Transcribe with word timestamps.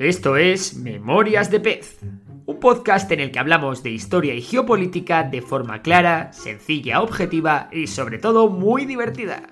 Esto 0.00 0.38
es 0.38 0.76
Memorias 0.78 1.50
de 1.50 1.60
Pez, 1.60 1.98
un 2.46 2.58
podcast 2.58 3.12
en 3.12 3.20
el 3.20 3.30
que 3.30 3.38
hablamos 3.38 3.82
de 3.82 3.90
historia 3.90 4.32
y 4.32 4.40
geopolítica 4.40 5.24
de 5.24 5.42
forma 5.42 5.82
clara, 5.82 6.32
sencilla, 6.32 7.02
objetiva 7.02 7.68
y 7.70 7.86
sobre 7.86 8.18
todo 8.18 8.48
muy 8.48 8.86
divertida. 8.86 9.42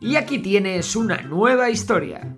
Y 0.00 0.16
aquí 0.16 0.40
tienes 0.40 0.96
una 0.96 1.18
nueva 1.18 1.70
historia. 1.70 2.36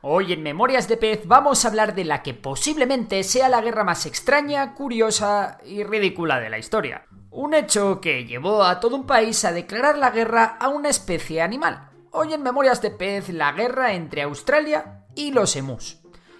Hoy 0.00 0.32
en 0.32 0.42
Memorias 0.42 0.88
de 0.88 0.96
Pez 0.96 1.26
vamos 1.26 1.62
a 1.62 1.68
hablar 1.68 1.94
de 1.94 2.04
la 2.04 2.22
que 2.22 2.32
posiblemente 2.32 3.22
sea 3.24 3.50
la 3.50 3.60
guerra 3.60 3.84
más 3.84 4.06
extraña, 4.06 4.72
curiosa 4.72 5.58
y 5.66 5.84
ridícula 5.84 6.40
de 6.40 6.48
la 6.48 6.58
historia. 6.58 7.04
Un 7.36 7.52
hecho 7.52 8.00
que 8.00 8.24
llevó 8.24 8.64
a 8.64 8.80
todo 8.80 8.96
un 8.96 9.06
país 9.06 9.44
a 9.44 9.52
declarar 9.52 9.98
la 9.98 10.10
guerra 10.10 10.56
a 10.58 10.68
una 10.68 10.88
especie 10.88 11.42
animal. 11.42 11.90
Hoy 12.12 12.32
en 12.32 12.42
Memorias 12.42 12.80
de 12.80 12.90
Pez, 12.90 13.28
la 13.28 13.52
guerra 13.52 13.92
entre 13.92 14.22
Australia 14.22 15.04
y 15.14 15.32
los 15.32 15.54
emus. 15.54 15.98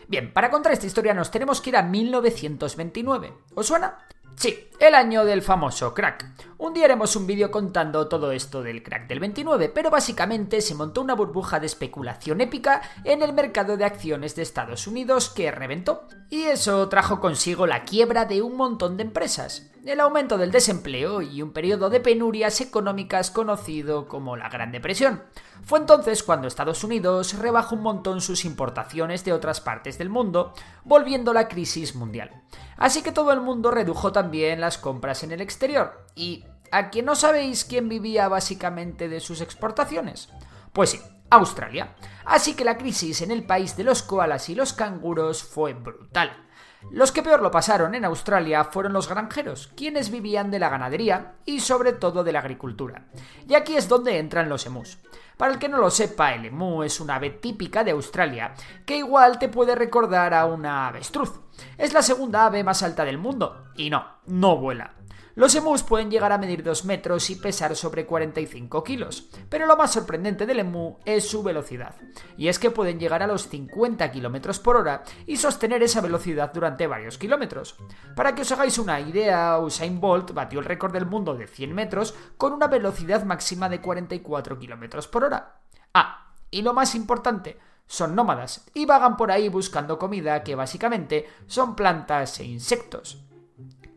Bien, 0.08 0.32
para 0.32 0.50
contar 0.50 0.72
esta 0.72 0.86
historia 0.86 1.12
nos 1.12 1.30
tenemos 1.30 1.60
que 1.60 1.68
ir 1.68 1.76
a 1.76 1.82
1929. 1.82 3.34
¿Os 3.54 3.66
suena? 3.66 4.08
Sí, 4.36 4.70
el 4.78 4.94
año 4.94 5.24
del 5.24 5.42
famoso 5.42 5.94
crack. 5.94 6.26
Un 6.58 6.74
día 6.74 6.86
haremos 6.86 7.16
un 7.16 7.26
vídeo 7.26 7.50
contando 7.50 8.08
todo 8.08 8.32
esto 8.32 8.62
del 8.62 8.82
crack 8.82 9.06
del 9.08 9.20
29, 9.20 9.70
pero 9.70 9.90
básicamente 9.90 10.60
se 10.60 10.74
montó 10.74 11.00
una 11.00 11.14
burbuja 11.14 11.60
de 11.60 11.66
especulación 11.66 12.40
épica 12.40 12.82
en 13.04 13.22
el 13.22 13.32
mercado 13.32 13.76
de 13.76 13.84
acciones 13.84 14.36
de 14.36 14.42
Estados 14.42 14.86
Unidos 14.86 15.30
que 15.30 15.50
reventó. 15.50 16.08
Y 16.30 16.42
eso 16.42 16.88
trajo 16.88 17.20
consigo 17.20 17.66
la 17.66 17.84
quiebra 17.84 18.24
de 18.24 18.42
un 18.42 18.56
montón 18.56 18.96
de 18.96 19.04
empresas, 19.04 19.70
el 19.84 20.00
aumento 20.00 20.38
del 20.38 20.50
desempleo 20.50 21.22
y 21.22 21.42
un 21.42 21.52
periodo 21.52 21.90
de 21.90 22.00
penurias 22.00 22.60
económicas 22.60 23.30
conocido 23.30 24.08
como 24.08 24.36
la 24.36 24.48
Gran 24.48 24.72
Depresión. 24.72 25.22
Fue 25.62 25.78
entonces 25.78 26.22
cuando 26.22 26.48
Estados 26.48 26.84
Unidos 26.84 27.38
rebajó 27.38 27.76
un 27.76 27.82
montón 27.82 28.20
sus 28.20 28.44
importaciones 28.44 29.24
de 29.24 29.32
otras 29.32 29.60
partes 29.60 29.98
del 29.98 30.10
mundo, 30.10 30.52
volviendo 30.84 31.32
la 31.32 31.48
crisis 31.48 31.94
mundial. 31.94 32.42
Así 32.76 33.02
que 33.02 33.12
todo 33.12 33.32
el 33.32 33.40
mundo 33.40 33.70
redujo 33.70 34.12
también 34.12 34.60
compras 34.78 35.22
en 35.22 35.32
el 35.32 35.40
exterior. 35.40 36.06
¿Y 36.14 36.44
a 36.70 36.90
quién 36.90 37.06
no 37.06 37.14
sabéis 37.14 37.64
quién 37.64 37.88
vivía 37.88 38.28
básicamente 38.28 39.08
de 39.08 39.20
sus 39.20 39.40
exportaciones? 39.40 40.28
Pues 40.72 40.90
sí, 40.90 41.00
Australia. 41.30 41.94
Así 42.24 42.54
que 42.54 42.64
la 42.64 42.76
crisis 42.76 43.22
en 43.22 43.30
el 43.30 43.44
país 43.44 43.76
de 43.76 43.84
los 43.84 44.02
koalas 44.02 44.48
y 44.48 44.54
los 44.54 44.72
canguros 44.72 45.42
fue 45.42 45.74
brutal. 45.74 46.46
Los 46.90 47.10
que 47.10 47.22
peor 47.22 47.42
lo 47.42 47.50
pasaron 47.50 47.94
en 47.94 48.04
Australia 48.04 48.64
fueron 48.64 48.92
los 48.92 49.08
granjeros, 49.08 49.72
quienes 49.76 50.10
vivían 50.10 50.50
de 50.50 50.58
la 50.58 50.68
ganadería 50.68 51.34
y 51.44 51.60
sobre 51.60 51.92
todo 51.92 52.22
de 52.22 52.32
la 52.32 52.38
agricultura. 52.40 53.06
Y 53.48 53.54
aquí 53.54 53.76
es 53.76 53.88
donde 53.88 54.18
entran 54.18 54.48
los 54.48 54.66
emus. 54.66 54.98
Para 55.36 55.52
el 55.52 55.58
que 55.58 55.68
no 55.68 55.78
lo 55.78 55.90
sepa, 55.90 56.34
el 56.34 56.46
emú 56.46 56.82
es 56.82 57.00
una 57.00 57.16
ave 57.16 57.30
típica 57.30 57.82
de 57.82 57.90
Australia, 57.90 58.54
que 58.84 58.96
igual 58.96 59.38
te 59.38 59.48
puede 59.48 59.74
recordar 59.74 60.32
a 60.32 60.46
una 60.46 60.88
avestruz. 60.88 61.32
Es 61.78 61.92
la 61.92 62.02
segunda 62.02 62.46
ave 62.46 62.64
más 62.64 62.82
alta 62.82 63.04
del 63.04 63.18
mundo, 63.18 63.66
y 63.76 63.90
no, 63.90 64.06
no 64.26 64.56
vuela. 64.56 64.94
Los 65.36 65.54
emus 65.54 65.82
pueden 65.82 66.10
llegar 66.10 66.32
a 66.32 66.38
medir 66.38 66.62
2 66.62 66.86
metros 66.86 67.28
y 67.28 67.36
pesar 67.36 67.76
sobre 67.76 68.06
45 68.06 68.82
kilos, 68.82 69.28
pero 69.50 69.66
lo 69.66 69.76
más 69.76 69.92
sorprendente 69.92 70.46
del 70.46 70.60
emú 70.60 70.98
es 71.04 71.28
su 71.28 71.42
velocidad, 71.42 71.94
y 72.38 72.48
es 72.48 72.58
que 72.58 72.70
pueden 72.70 72.98
llegar 72.98 73.22
a 73.22 73.26
los 73.26 73.46
50 73.48 74.10
km 74.12 74.58
por 74.60 74.76
hora 74.76 75.02
y 75.26 75.36
sostener 75.36 75.82
esa 75.82 76.00
velocidad 76.00 76.54
durante 76.54 76.86
varios 76.86 77.18
kilómetros. 77.18 77.76
Para 78.14 78.34
que 78.34 78.40
os 78.40 78.52
hagáis 78.52 78.78
una 78.78 78.98
idea, 78.98 79.58
Usain 79.58 80.00
Bolt 80.00 80.32
batió 80.32 80.58
el 80.58 80.64
récord 80.64 80.94
del 80.94 81.04
mundo 81.04 81.34
de 81.34 81.46
100 81.46 81.74
metros 81.74 82.14
con 82.38 82.54
una 82.54 82.68
velocidad 82.68 83.22
máxima 83.26 83.68
de 83.68 83.82
44 83.82 84.58
km 84.58 85.06
por 85.08 85.24
hora. 85.24 85.60
Ah, 85.92 86.32
y 86.50 86.62
lo 86.62 86.72
más 86.72 86.94
importante, 86.94 87.58
son 87.86 88.14
nómadas 88.14 88.64
y 88.74 88.86
vagan 88.86 89.16
por 89.16 89.30
ahí 89.30 89.48
buscando 89.48 89.98
comida 89.98 90.42
que 90.42 90.54
básicamente 90.54 91.28
son 91.46 91.76
plantas 91.76 92.40
e 92.40 92.44
insectos. 92.44 93.22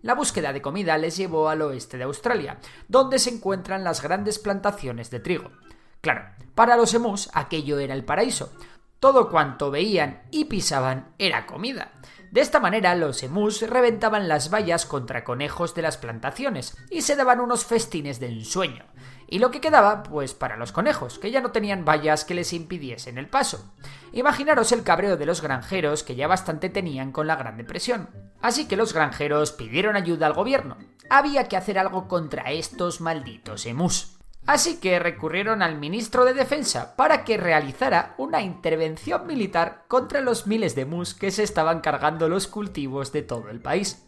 La 0.01 0.13
búsqueda 0.13 0.53
de 0.53 0.61
comida 0.61 0.97
les 0.97 1.17
llevó 1.17 1.49
al 1.49 1.61
oeste 1.61 1.97
de 1.97 2.05
Australia, 2.05 2.59
donde 2.87 3.19
se 3.19 3.31
encuentran 3.31 3.83
las 3.83 4.01
grandes 4.01 4.39
plantaciones 4.39 5.09
de 5.09 5.19
trigo. 5.19 5.51
Claro, 6.01 6.29
para 6.55 6.77
los 6.77 6.93
emus 6.93 7.29
aquello 7.33 7.79
era 7.79 7.93
el 7.93 8.05
paraíso. 8.05 8.53
Todo 8.99 9.29
cuanto 9.29 9.71
veían 9.71 10.23
y 10.31 10.45
pisaban 10.45 11.13
era 11.17 11.45
comida. 11.45 11.91
De 12.31 12.41
esta 12.41 12.59
manera 12.59 12.95
los 12.95 13.23
emus 13.23 13.61
reventaban 13.61 14.27
las 14.27 14.53
vallas 14.53 14.85
contra 14.85 15.23
conejos 15.23 15.73
de 15.73 15.81
las 15.81 15.97
plantaciones 15.97 16.77
y 16.89 17.01
se 17.01 17.15
daban 17.15 17.39
unos 17.39 17.65
festines 17.65 18.19
de 18.19 18.27
ensueño. 18.27 18.85
Y 19.31 19.37
lo 19.37 19.51
que 19.51 19.61
quedaba, 19.61 20.01
pues 20.01 20.33
para 20.33 20.57
los 20.57 20.71
conejos, 20.71 21.19
que 21.19 21.29
ya 21.29 21.39
no 21.39 21.51
tenían 21.51 21.85
vallas 21.85 22.25
que 22.25 22.33
les 22.33 22.51
impidiesen 22.51 23.19
el 23.19 23.27
paso. 23.27 23.71
Imaginaros 24.11 24.71
el 24.71 24.81
cabreo 24.81 25.17
de 25.17 25.27
los 25.27 25.43
granjeros 25.43 26.01
que 26.01 26.15
ya 26.15 26.27
bastante 26.27 26.69
tenían 26.69 27.11
con 27.11 27.27
la 27.27 27.35
Gran 27.35 27.55
Depresión. 27.55 28.09
Así 28.41 28.67
que 28.67 28.75
los 28.75 28.91
granjeros 28.91 29.51
pidieron 29.51 29.95
ayuda 29.95 30.25
al 30.25 30.33
gobierno. 30.33 30.77
Había 31.11 31.47
que 31.47 31.57
hacer 31.57 31.77
algo 31.77 32.07
contra 32.07 32.51
estos 32.51 33.01
malditos 33.01 33.67
emus. 33.67 34.17
Así 34.47 34.79
que 34.79 34.97
recurrieron 34.97 35.61
al 35.61 35.77
ministro 35.77 36.25
de 36.25 36.33
Defensa 36.33 36.95
para 36.95 37.23
que 37.23 37.37
realizara 37.37 38.15
una 38.17 38.41
intervención 38.41 39.27
militar 39.27 39.83
contra 39.87 40.21
los 40.21 40.47
miles 40.47 40.73
de 40.73 40.83
emus 40.83 41.13
que 41.13 41.29
se 41.29 41.43
estaban 41.43 41.81
cargando 41.81 42.29
los 42.29 42.47
cultivos 42.47 43.11
de 43.11 43.21
todo 43.21 43.49
el 43.49 43.61
país. 43.61 44.03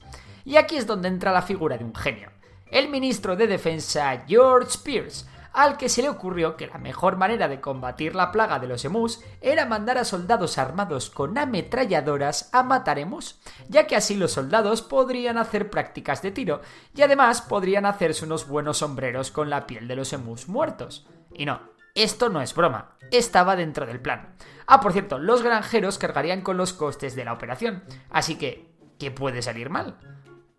Y 0.45 0.55
aquí 0.55 0.77
es 0.77 0.87
donde 0.87 1.09
entra 1.09 1.31
la 1.31 1.43
figura 1.43 1.77
de 1.77 1.85
un 1.85 1.93
genio 1.93 2.31
el 2.71 2.89
ministro 2.89 3.35
de 3.35 3.47
Defensa 3.47 4.23
George 4.27 4.79
Pierce, 4.83 5.25
al 5.53 5.75
que 5.75 5.89
se 5.89 6.01
le 6.01 6.09
ocurrió 6.09 6.55
que 6.55 6.67
la 6.67 6.77
mejor 6.77 7.17
manera 7.17 7.49
de 7.49 7.59
combatir 7.59 8.15
la 8.15 8.31
plaga 8.31 8.59
de 8.59 8.67
los 8.67 8.85
emus 8.85 9.21
era 9.41 9.65
mandar 9.65 9.97
a 9.97 10.05
soldados 10.05 10.57
armados 10.57 11.09
con 11.09 11.37
ametralladoras 11.37 12.49
a 12.53 12.63
matar 12.63 12.99
emus, 12.99 13.39
ya 13.67 13.85
que 13.85 13.97
así 13.97 14.15
los 14.15 14.31
soldados 14.31 14.81
podrían 14.81 15.37
hacer 15.37 15.69
prácticas 15.69 16.21
de 16.21 16.31
tiro 16.31 16.61
y 16.95 17.01
además 17.01 17.41
podrían 17.41 17.85
hacerse 17.85 18.23
unos 18.23 18.47
buenos 18.47 18.77
sombreros 18.77 19.31
con 19.31 19.49
la 19.49 19.67
piel 19.67 19.89
de 19.89 19.97
los 19.97 20.13
emus 20.13 20.47
muertos. 20.47 21.05
Y 21.33 21.45
no, 21.45 21.61
esto 21.93 22.29
no 22.29 22.41
es 22.41 22.55
broma, 22.55 22.95
estaba 23.11 23.57
dentro 23.57 23.85
del 23.85 23.99
plan. 23.99 24.35
Ah, 24.65 24.79
por 24.79 24.93
cierto, 24.93 25.19
los 25.19 25.43
granjeros 25.43 25.97
cargarían 25.97 26.41
con 26.41 26.55
los 26.55 26.71
costes 26.71 27.15
de 27.15 27.25
la 27.25 27.33
operación, 27.33 27.83
así 28.09 28.37
que, 28.37 28.73
¿qué 28.97 29.11
puede 29.11 29.41
salir 29.41 29.69
mal? 29.69 29.97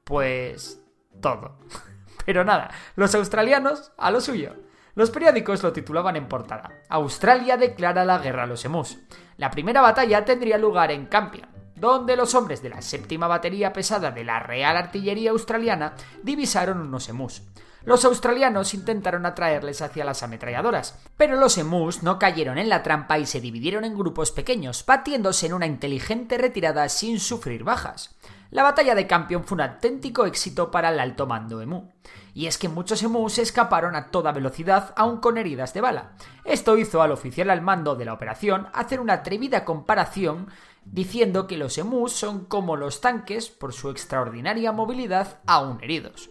Pues 0.05 0.85
todo. 1.23 1.59
Pero 2.25 2.45
nada, 2.45 2.71
los 2.97 3.15
australianos 3.15 3.93
a 3.97 4.11
lo 4.11 4.21
suyo. 4.21 4.55
Los 4.95 5.11
periódicos 5.11 5.63
lo 5.63 5.73
titulaban 5.73 6.17
en 6.17 6.29
portada. 6.29 6.71
Australia 6.89 7.57
declara 7.57 8.05
la 8.05 8.19
guerra 8.19 8.43
a 8.43 8.47
los 8.47 8.65
emus. 8.65 8.99
La 9.39 9.51
primera 9.51 9.81
batalla 9.81 10.25
tendría 10.25 10.59
lugar 10.59 10.91
en 10.91 11.07
Campion, 11.07 11.49
donde 11.75 12.15
los 12.15 12.35
hombres 12.35 12.63
de 12.63 12.69
la 12.69 12.83
séptima 12.83 13.27
batería 13.27 13.73
pesada 13.73 14.11
de 14.11 14.25
la 14.25 14.41
Real 14.41 14.77
Artillería 14.77 15.31
Australiana 15.31 15.95
divisaron 16.23 16.81
unos 16.81 17.09
emus. 17.09 17.43
Los 17.85 18.05
australianos 18.05 18.75
intentaron 18.75 19.27
atraerles 19.27 19.83
hacia 19.83 20.05
las 20.05 20.23
ametralladoras, 20.23 21.01
pero 21.17 21.37
los 21.37 21.59
emus 21.59 22.05
no 22.05 22.19
cayeron 22.19 22.59
en 22.59 22.69
la 22.69 22.83
trampa 22.83 23.19
y 23.19 23.27
se 23.27 23.41
dividieron 23.41 23.85
en 23.85 23.97
grupos 23.97 24.31
pequeños, 24.31 24.85
batiéndose 24.87 25.47
en 25.47 25.55
una 25.55 25.67
inteligente 25.67 26.39
retirada 26.39 26.89
sin 26.89 27.19
sufrir 27.19 27.65
bajas. 27.65 28.15
La 28.53 28.63
batalla 28.63 28.95
de 28.95 29.07
Campion 29.07 29.45
fue 29.45 29.55
un 29.55 29.63
auténtico 29.63 30.27
éxito 30.27 30.71
para 30.71 30.91
el 30.91 31.01
alto 31.01 31.27
mando 31.27 31.63
emu. 31.63 31.89
Y 32.35 32.49
es 32.49 32.59
que 32.59 32.69
muchos 32.69 33.03
emus 33.03 33.39
escaparon 33.39 33.97
a 33.97 34.11
toda 34.11 34.31
velocidad, 34.31 34.93
aún 34.95 35.21
con 35.21 35.39
heridas 35.39 35.73
de 35.73 35.81
bala. 35.81 36.13
Esto 36.45 36.77
hizo 36.77 37.01
al 37.01 37.13
oficial 37.13 37.49
al 37.49 37.63
mando 37.63 37.95
de 37.95 38.05
la 38.05 38.13
operación 38.13 38.69
hacer 38.75 39.01
una 39.01 39.15
atrevida 39.15 39.65
comparación 39.65 40.49
diciendo 40.85 41.47
que 41.47 41.57
los 41.57 41.79
emus 41.79 42.13
son 42.13 42.45
como 42.45 42.77
los 42.77 43.01
tanques 43.01 43.49
por 43.49 43.73
su 43.73 43.89
extraordinaria 43.89 44.71
movilidad 44.71 45.39
aún 45.47 45.83
heridos. 45.83 46.29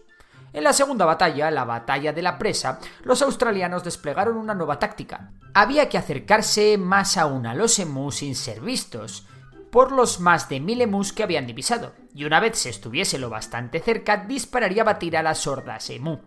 En 0.54 0.64
la 0.64 0.74
segunda 0.74 1.06
batalla, 1.06 1.50
la 1.50 1.64
batalla 1.64 2.14
de 2.14 2.22
la 2.22 2.38
presa, 2.38 2.80
los 3.04 3.24
australianos 3.24 3.84
desplegaron 3.84 4.38
una 4.38 4.54
nueva 4.54 4.78
táctica. 4.78 5.32
Había 5.56 5.90
que 5.90 5.98
acercarse 5.98 6.78
más 6.78 7.18
aún 7.18 7.48
a 7.48 7.56
los 7.56 7.80
emus 7.80 8.18
sin 8.18 8.36
ser 8.36 8.62
vistos, 8.62 9.26
por 9.72 9.92
los 9.92 10.20
más 10.20 10.50
de 10.50 10.60
mil 10.60 10.82
emus 10.82 11.14
que 11.14 11.24
habían 11.24 11.48
divisado, 11.48 11.94
y 12.14 12.26
una 12.26 12.40
vez 12.40 12.60
se 12.60 12.70
estuviese 12.70 13.18
lo 13.18 13.30
bastante 13.30 13.80
cerca, 13.80 14.18
dispararía 14.18 14.84
a 14.84 14.86
batir 14.86 15.18
a 15.18 15.24
las 15.24 15.40
sordas 15.40 15.90
emu. 15.90 16.20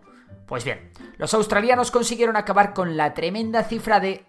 Pues 0.47 0.65
bien, 0.65 0.91
los 1.17 1.35
australianos 1.35 1.91
consiguieron 1.91 2.37
acabar 2.37 2.75
con 2.75 2.97
la 2.97 3.15
tremenda 3.15 3.65
cifra 3.65 4.01
de 4.01 4.27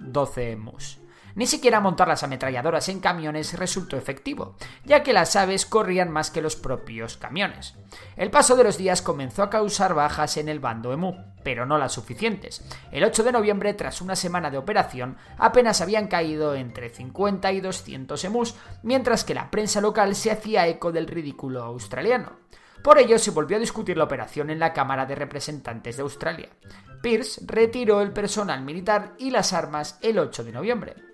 12 0.00 0.52
emus. 0.52 0.98
Ni 1.38 1.46
siquiera 1.46 1.78
montar 1.78 2.08
las 2.08 2.24
ametralladoras 2.24 2.88
en 2.88 2.98
camiones 2.98 3.56
resultó 3.56 3.96
efectivo, 3.96 4.56
ya 4.84 5.04
que 5.04 5.12
las 5.12 5.36
aves 5.36 5.66
corrían 5.66 6.10
más 6.10 6.32
que 6.32 6.42
los 6.42 6.56
propios 6.56 7.16
camiones. 7.16 7.76
El 8.16 8.32
paso 8.32 8.56
de 8.56 8.64
los 8.64 8.76
días 8.76 9.02
comenzó 9.02 9.44
a 9.44 9.48
causar 9.48 9.94
bajas 9.94 10.36
en 10.36 10.48
el 10.48 10.58
bando 10.58 10.92
emu, 10.92 11.14
pero 11.44 11.64
no 11.64 11.78
las 11.78 11.92
suficientes. 11.92 12.64
El 12.90 13.04
8 13.04 13.22
de 13.22 13.30
noviembre, 13.30 13.72
tras 13.74 14.02
una 14.02 14.16
semana 14.16 14.50
de 14.50 14.58
operación, 14.58 15.16
apenas 15.38 15.80
habían 15.80 16.08
caído 16.08 16.56
entre 16.56 16.88
50 16.88 17.52
y 17.52 17.60
200 17.60 18.24
emus, 18.24 18.56
mientras 18.82 19.22
que 19.22 19.34
la 19.34 19.48
prensa 19.48 19.80
local 19.80 20.16
se 20.16 20.32
hacía 20.32 20.66
eco 20.66 20.90
del 20.90 21.06
ridículo 21.06 21.62
australiano. 21.62 22.32
Por 22.82 22.98
ello 22.98 23.16
se 23.16 23.30
volvió 23.30 23.58
a 23.58 23.60
discutir 23.60 23.96
la 23.96 24.02
operación 24.02 24.50
en 24.50 24.58
la 24.58 24.72
Cámara 24.72 25.06
de 25.06 25.14
Representantes 25.14 25.98
de 25.98 26.02
Australia. 26.02 26.48
Pierce 27.00 27.40
retiró 27.46 28.00
el 28.00 28.10
personal 28.10 28.62
militar 28.62 29.14
y 29.18 29.30
las 29.30 29.52
armas 29.52 30.00
el 30.02 30.18
8 30.18 30.42
de 30.42 30.50
noviembre. 30.50 31.07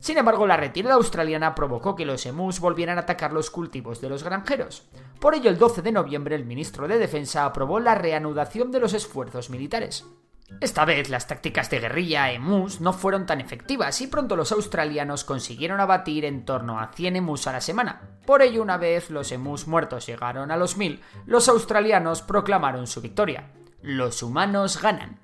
Sin 0.00 0.18
embargo, 0.18 0.46
la 0.46 0.56
retirada 0.56 0.94
australiana 0.94 1.54
provocó 1.54 1.96
que 1.96 2.04
los 2.04 2.24
emus 2.26 2.60
volvieran 2.60 2.98
a 2.98 3.02
atacar 3.02 3.32
los 3.32 3.50
cultivos 3.50 4.00
de 4.00 4.08
los 4.08 4.22
granjeros. 4.22 4.88
Por 5.20 5.34
ello, 5.34 5.50
el 5.50 5.58
12 5.58 5.82
de 5.82 5.92
noviembre, 5.92 6.36
el 6.36 6.44
ministro 6.44 6.86
de 6.88 6.98
Defensa 6.98 7.44
aprobó 7.44 7.80
la 7.80 7.94
reanudación 7.94 8.70
de 8.70 8.80
los 8.80 8.94
esfuerzos 8.94 9.50
militares. 9.50 10.04
Esta 10.60 10.84
vez 10.84 11.10
las 11.10 11.26
tácticas 11.26 11.70
de 11.70 11.80
guerrilla 11.80 12.30
emus 12.30 12.80
no 12.80 12.92
fueron 12.92 13.26
tan 13.26 13.40
efectivas 13.40 14.00
y 14.00 14.06
pronto 14.06 14.36
los 14.36 14.52
australianos 14.52 15.24
consiguieron 15.24 15.80
abatir 15.80 16.24
en 16.24 16.44
torno 16.44 16.78
a 16.78 16.92
100 16.92 17.16
emus 17.16 17.48
a 17.48 17.52
la 17.52 17.60
semana. 17.60 18.20
Por 18.24 18.42
ello, 18.42 18.62
una 18.62 18.76
vez 18.76 19.10
los 19.10 19.32
emus 19.32 19.66
muertos 19.66 20.06
llegaron 20.06 20.52
a 20.52 20.56
los 20.56 20.76
1000, 20.76 21.02
los 21.26 21.48
australianos 21.48 22.22
proclamaron 22.22 22.86
su 22.86 23.00
victoria. 23.00 23.50
Los 23.82 24.22
humanos 24.22 24.80
ganan. 24.80 25.20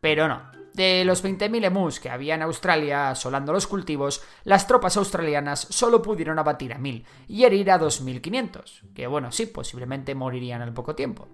Pero 0.00 0.28
no, 0.28 0.53
de 0.74 1.04
los 1.04 1.24
20.000 1.24 1.64
emus 1.64 2.00
que 2.00 2.10
había 2.10 2.34
en 2.34 2.42
Australia 2.42 3.10
asolando 3.10 3.52
los 3.52 3.66
cultivos, 3.66 4.22
las 4.42 4.66
tropas 4.66 4.96
australianas 4.96 5.66
solo 5.70 6.02
pudieron 6.02 6.38
abatir 6.38 6.72
a 6.72 6.78
1.000 6.78 7.04
y 7.28 7.44
herir 7.44 7.70
a 7.70 7.80
2.500, 7.80 8.92
que 8.92 9.06
bueno, 9.06 9.30
sí, 9.30 9.46
posiblemente 9.46 10.14
morirían 10.14 10.62
al 10.62 10.74
poco 10.74 10.96
tiempo. 10.96 11.28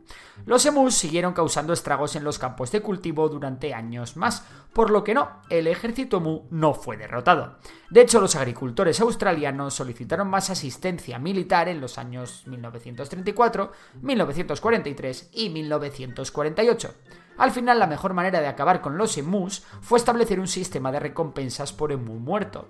Los 0.44 0.64
emus 0.66 0.94
siguieron 0.94 1.32
causando 1.32 1.72
estragos 1.72 2.16
en 2.16 2.24
los 2.24 2.38
campos 2.38 2.70
de 2.70 2.82
cultivo 2.82 3.28
durante 3.30 3.72
años 3.72 4.16
más, 4.16 4.46
por 4.74 4.90
lo 4.90 5.02
que 5.02 5.14
no, 5.14 5.40
el 5.48 5.66
ejército 5.66 6.18
emu 6.18 6.46
no 6.50 6.74
fue 6.74 6.98
derrotado. 6.98 7.58
De 7.88 8.02
hecho, 8.02 8.20
los 8.20 8.36
agricultores 8.36 9.00
australianos 9.00 9.74
solicitaron 9.74 10.28
más 10.28 10.50
asistencia 10.50 11.18
militar 11.18 11.68
en 11.68 11.80
los 11.80 11.96
años 11.96 12.46
1934, 12.46 13.72
1943 14.02 15.30
y 15.32 15.48
1948. 15.48 16.94
Al 17.40 17.52
final, 17.52 17.78
la 17.78 17.86
mejor 17.86 18.12
manera 18.12 18.42
de 18.42 18.48
acabar 18.48 18.82
con 18.82 18.98
los 18.98 19.16
emus 19.16 19.62
fue 19.80 19.96
establecer 19.96 20.38
un 20.40 20.46
sistema 20.46 20.92
de 20.92 21.00
recompensas 21.00 21.72
por 21.72 21.90
emu 21.90 22.18
muerto. 22.18 22.68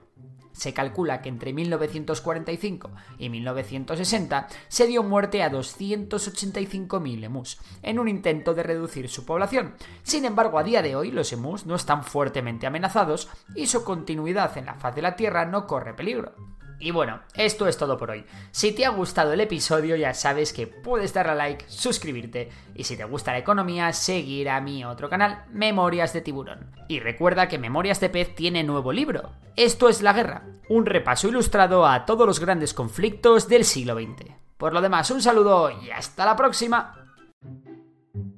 Se 0.52 0.72
calcula 0.72 1.20
que 1.22 1.28
entre 1.28 1.52
1945 1.52 2.92
y 3.18 3.30
1960 3.30 4.46
se 4.68 4.86
dio 4.86 5.02
muerte 5.02 5.42
a 5.42 5.50
285.000 5.50 7.24
emus, 7.24 7.58
en 7.82 7.98
un 7.98 8.06
intento 8.06 8.54
de 8.54 8.62
reducir 8.62 9.08
su 9.08 9.24
población. 9.24 9.74
Sin 10.04 10.24
embargo, 10.24 10.60
a 10.60 10.62
día 10.62 10.82
de 10.82 10.94
hoy 10.94 11.10
los 11.10 11.32
emus 11.32 11.66
no 11.66 11.74
están 11.74 12.04
fuertemente 12.04 12.68
amenazados 12.68 13.28
y 13.56 13.66
su 13.66 13.82
continuidad 13.82 14.56
en 14.56 14.66
la 14.66 14.74
faz 14.74 14.94
de 14.94 15.02
la 15.02 15.16
Tierra 15.16 15.46
no 15.46 15.66
corre 15.66 15.94
peligro. 15.94 16.59
Y 16.80 16.90
bueno, 16.92 17.20
esto 17.34 17.68
es 17.68 17.76
todo 17.76 17.98
por 17.98 18.10
hoy. 18.10 18.24
Si 18.50 18.72
te 18.72 18.86
ha 18.86 18.88
gustado 18.88 19.34
el 19.34 19.40
episodio 19.40 19.96
ya 19.96 20.14
sabes 20.14 20.54
que 20.54 20.66
puedes 20.66 21.12
darle 21.12 21.32
a 21.32 21.34
like, 21.34 21.66
suscribirte 21.68 22.48
y 22.74 22.84
si 22.84 22.96
te 22.96 23.04
gusta 23.04 23.32
la 23.32 23.38
economía, 23.38 23.92
seguir 23.92 24.48
a 24.48 24.60
mi 24.62 24.82
otro 24.84 25.10
canal, 25.10 25.44
Memorias 25.50 26.14
de 26.14 26.22
Tiburón. 26.22 26.74
Y 26.88 27.00
recuerda 27.00 27.48
que 27.48 27.58
Memorias 27.58 28.00
de 28.00 28.08
Pez 28.08 28.34
tiene 28.34 28.64
nuevo 28.64 28.92
libro. 28.92 29.32
Esto 29.56 29.90
es 29.90 30.00
La 30.00 30.14
Guerra, 30.14 30.44
un 30.70 30.86
repaso 30.86 31.28
ilustrado 31.28 31.86
a 31.86 32.06
todos 32.06 32.26
los 32.26 32.40
grandes 32.40 32.72
conflictos 32.72 33.46
del 33.46 33.64
siglo 33.64 33.94
XX. 33.94 34.32
Por 34.56 34.72
lo 34.72 34.80
demás, 34.80 35.10
un 35.10 35.20
saludo 35.20 35.70
y 35.70 35.90
hasta 35.90 36.24
la 36.24 36.36
próxima. 36.36 37.09